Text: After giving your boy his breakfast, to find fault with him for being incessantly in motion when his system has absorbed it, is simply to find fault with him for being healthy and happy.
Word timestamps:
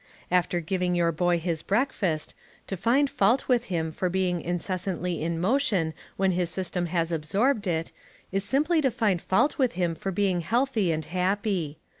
After 0.31 0.61
giving 0.61 0.95
your 0.95 1.11
boy 1.11 1.37
his 1.37 1.61
breakfast, 1.61 2.33
to 2.65 2.75
find 2.75 3.07
fault 3.07 3.47
with 3.47 3.65
him 3.65 3.91
for 3.91 4.09
being 4.09 4.41
incessantly 4.41 5.21
in 5.21 5.39
motion 5.39 5.93
when 6.17 6.31
his 6.31 6.49
system 6.49 6.87
has 6.87 7.11
absorbed 7.11 7.67
it, 7.67 7.91
is 8.31 8.43
simply 8.43 8.81
to 8.81 8.89
find 8.89 9.21
fault 9.21 9.59
with 9.59 9.73
him 9.73 9.93
for 9.93 10.11
being 10.11 10.41
healthy 10.41 10.91
and 10.91 11.05
happy. 11.05 11.77